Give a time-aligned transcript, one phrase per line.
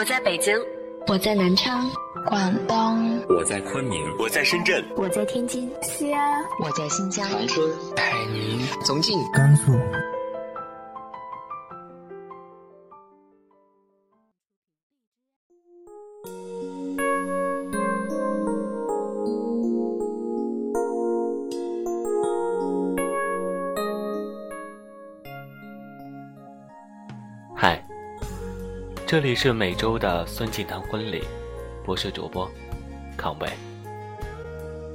[0.00, 0.58] 我在北京，
[1.08, 1.86] 我在南昌，
[2.26, 9.72] 广东，我在昆明，我在深圳，我在天津，西安，我在新疆，长春，海宁，重庆，甘肃。
[29.10, 31.24] 这里是每周的孙静堂婚礼，
[31.84, 32.48] 我是主播
[33.16, 33.48] 康伟。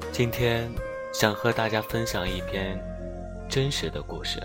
[0.09, 0.71] 今天
[1.13, 2.81] 想和大家分享一篇
[3.49, 4.41] 真实的故事。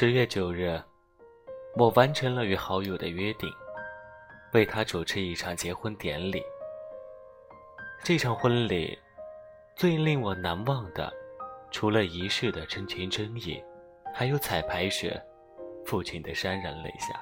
[0.00, 0.82] 十月九日，
[1.76, 3.46] 我完成了与好友的约定，
[4.54, 6.42] 为他主持一场结婚典礼。
[8.02, 8.98] 这场婚礼
[9.76, 11.12] 最令我难忘的，
[11.70, 13.62] 除了仪式的真情真意，
[14.14, 15.20] 还有彩排时
[15.84, 17.20] 父亲的潸然泪下。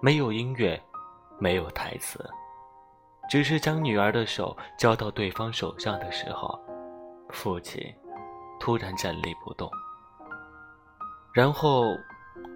[0.00, 0.82] 没有音乐，
[1.38, 2.18] 没有台词，
[3.28, 6.58] 只是将女儿的手交到对方手上的时候，
[7.28, 7.94] 父亲
[8.58, 9.70] 突然站立不动。
[11.36, 11.94] 然后，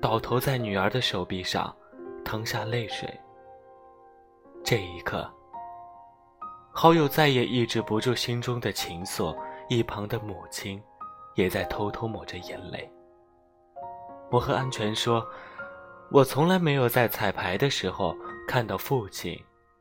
[0.01, 1.71] 倒头在女儿的手臂上，
[2.25, 3.07] 淌下泪水。
[4.65, 5.31] 这一刻，
[6.73, 9.37] 好友再也抑制不住心中的情愫，
[9.69, 10.83] 一旁的母亲，
[11.35, 12.91] 也在偷偷抹着眼泪。
[14.31, 15.29] 我和安全说，
[16.11, 18.17] 我从来没有在彩排的时候
[18.49, 19.39] 看到父亲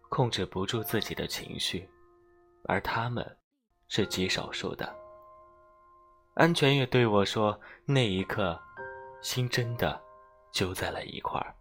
[0.09, 1.89] 控制不住自己的情绪，
[2.65, 3.25] 而他们，
[3.87, 4.93] 是极少数的。
[6.33, 8.59] 安全也对我说，那一刻。
[9.21, 9.99] 心真的
[10.51, 11.53] 揪在了一块儿。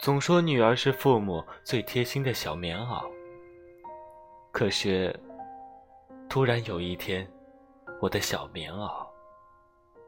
[0.00, 3.10] 总说女儿是父母最贴心的小棉袄，
[4.52, 5.18] 可是
[6.28, 7.26] 突然有一天，
[8.00, 9.06] 我的小棉袄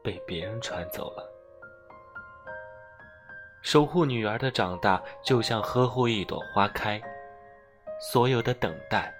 [0.03, 1.27] 被别人穿走了。
[3.61, 7.01] 守护女儿的长大，就像呵护一朵花开，
[7.99, 9.13] 所有的等待，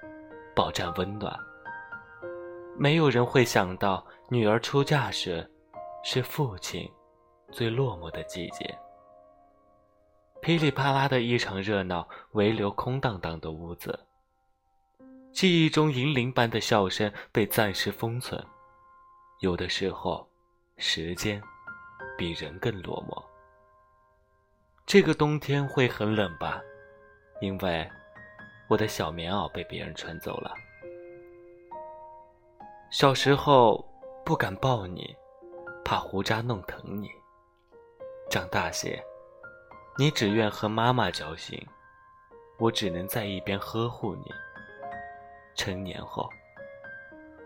[0.55, 1.37] 保障温暖。
[2.77, 4.05] 没有人会想到。
[4.29, 5.49] 女儿出嫁时，
[6.03, 6.85] 是父亲
[7.49, 8.77] 最落寞的季节。
[10.41, 13.97] 噼里啪啦的一场热闹，唯留空荡荡的屋子。
[15.31, 18.45] 记忆中银铃般的笑声被暂时封存。
[19.39, 20.27] 有的时候，
[20.75, 21.41] 时间
[22.17, 23.23] 比人更落寞。
[24.85, 26.61] 这个冬天会很冷吧？
[27.39, 27.89] 因为
[28.67, 30.53] 我的小棉袄被别人穿走了。
[32.91, 33.87] 小时候。
[34.27, 35.15] 不敢抱你，
[35.85, 37.09] 怕胡渣弄疼你。
[38.29, 39.01] 长大些，
[39.97, 41.57] 你只愿和妈妈交心，
[42.59, 44.25] 我只能在一边呵护你。
[45.55, 46.29] 成年后，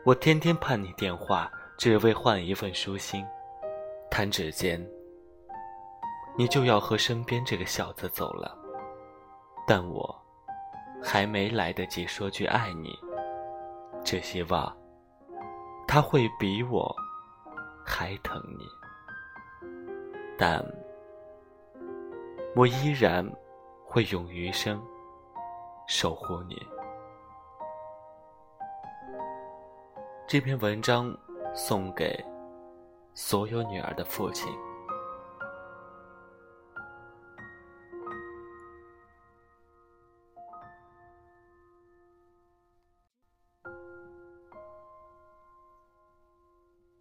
[0.04, 3.24] 我天天盼你电话，只为换一份舒心。
[4.10, 4.84] 弹指间，
[6.36, 8.58] 你就要和身边这个小子走了，
[9.68, 10.20] 但我
[11.00, 12.98] 还没来得及说句爱你，
[14.04, 14.76] 只希望。
[15.94, 16.96] 他会比我
[17.86, 18.66] 还疼你，
[20.38, 20.66] 但
[22.56, 23.30] 我依然
[23.86, 24.82] 会用余生
[25.90, 26.56] 守护你。
[30.26, 31.14] 这篇文章
[31.54, 32.24] 送给
[33.14, 34.50] 所有女儿的父亲。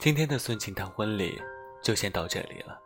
[0.00, 1.38] 今天的孙庆堂婚礼
[1.82, 2.80] 就先到这里了。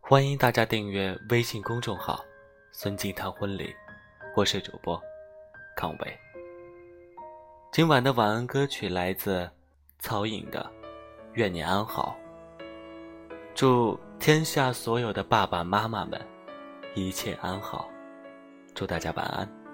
[0.00, 2.24] 欢迎大家订阅微信公众号
[2.70, 3.74] “孙庆堂婚礼”，
[4.36, 5.02] 我是主播
[5.74, 6.18] 康伟。
[7.72, 9.50] 今晚的晚安歌曲来自
[9.98, 10.62] 曹颖的
[11.32, 12.16] 《愿你安好》。
[13.52, 16.24] 祝天下所有的爸爸妈妈们
[16.94, 17.90] 一切安好，
[18.76, 19.65] 祝大家晚安。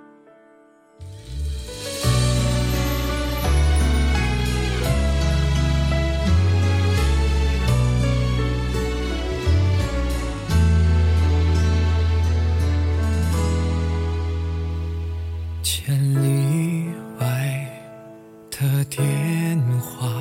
[18.94, 20.12] 电话，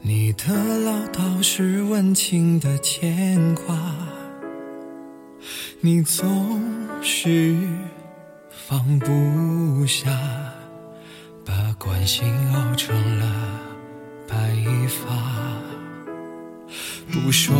[0.00, 0.54] 你的
[0.84, 3.74] 唠叨是温情的牵挂，
[5.80, 6.62] 你总
[7.02, 7.56] 是
[8.48, 10.10] 放不下，
[11.44, 11.74] 把。
[11.78, 13.26] 关心熬成了
[14.26, 14.36] 白
[14.88, 15.14] 发。
[17.12, 17.54] 不说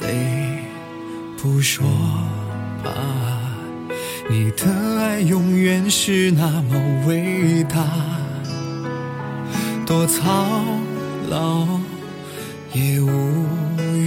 [0.00, 0.58] 累，
[1.36, 1.84] 不说
[2.82, 2.90] 怕，
[4.28, 8.23] 你的爱永远是那么伟大。
[9.86, 10.64] 多操
[11.28, 11.66] 劳
[12.72, 13.46] 也无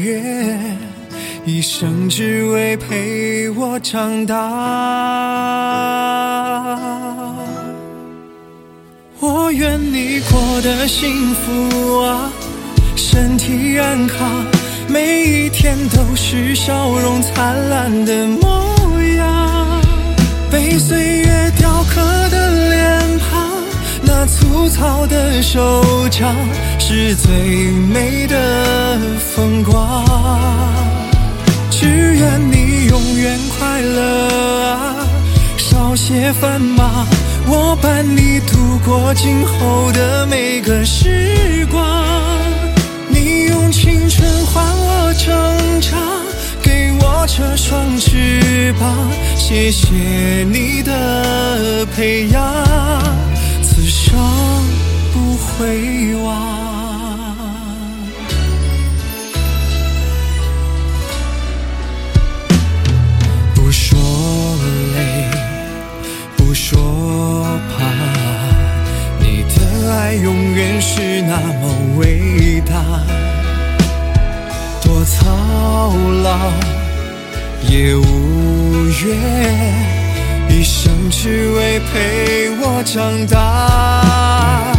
[0.04, 0.78] 怨，
[1.46, 4.36] 一生只为陪我长大。
[9.20, 12.32] 我愿你过得幸福啊，
[12.96, 14.46] 身体安康，
[14.88, 19.82] 每一天都是笑容灿烂的模样。
[20.50, 21.27] 被岁月
[24.78, 26.36] 粗糙的手掌，
[26.78, 27.32] 是最
[27.72, 29.00] 美的
[29.34, 30.06] 风光。
[31.72, 34.96] 只愿你永远快乐啊，
[35.58, 37.08] 少些繁忙，
[37.48, 41.84] 我伴你度过今后的每个时光。
[43.10, 46.00] 你用青春换我成长，
[46.62, 48.96] 给我这双翅膀，
[49.36, 49.88] 谢谢
[50.52, 52.44] 你的培养，
[55.58, 57.36] 回望。
[63.56, 63.98] 不说
[64.96, 65.28] 累，
[66.38, 67.44] 不说
[67.76, 67.84] 怕，
[69.20, 73.02] 你的爱永远是那么伟大。
[74.84, 75.26] 多操
[76.24, 76.52] 劳
[77.68, 79.18] 也无怨，
[80.50, 84.77] 一生只为陪我长大。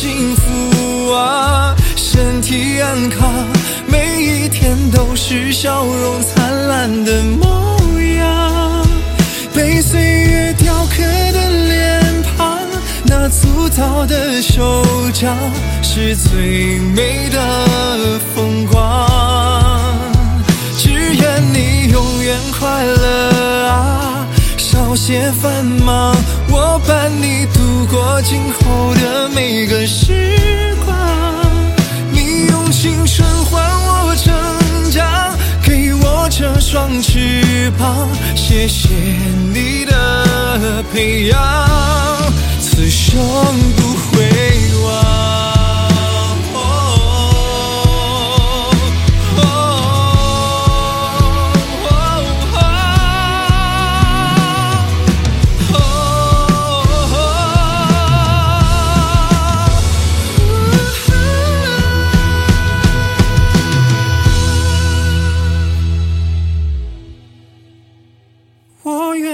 [0.00, 3.32] 幸福啊，身体安康，
[3.88, 8.86] 每一天都是笑容灿烂的模样。
[9.52, 11.02] 被岁月雕刻
[11.32, 12.00] 的脸
[12.36, 12.60] 庞，
[13.06, 15.36] 那粗糙的手掌，
[15.82, 19.04] 是最美的风光。
[20.78, 24.24] 只愿你永远快乐啊，
[24.56, 26.14] 少些繁忙，
[26.52, 27.48] 我伴你
[27.86, 30.96] 过今后的每个时光。
[32.12, 38.88] 你用青春换我成长，给我这双翅膀，谢谢
[39.52, 41.38] 你的培养，
[42.60, 43.18] 此生
[43.76, 43.87] 不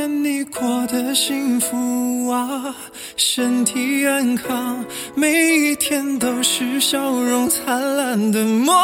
[0.05, 2.77] 愿你过得幸福啊，
[3.17, 4.85] 身体安康，
[5.15, 8.75] 每一天都是笑容灿烂的模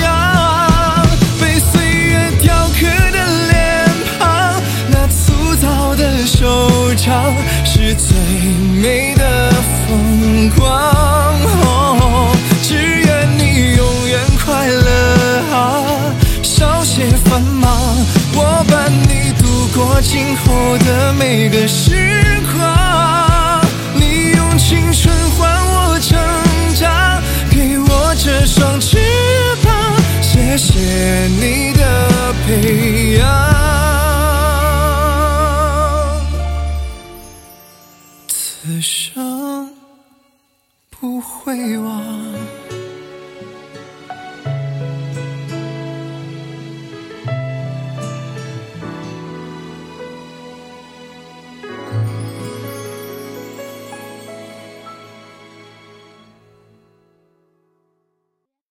[0.00, 1.06] 样。
[1.38, 3.18] 被岁月雕刻的
[3.50, 7.34] 脸庞，那粗糙的手掌，
[7.66, 8.16] 是最
[8.80, 9.13] 美
[20.04, 23.60] 今后的每个时光。
[23.94, 26.18] 你用青春换我成
[26.76, 28.98] 长，给我这双翅
[29.64, 29.72] 膀，
[30.22, 30.78] 谢谢
[31.40, 33.26] 你的培养，
[38.28, 39.68] 此生
[40.90, 42.04] 不会忘。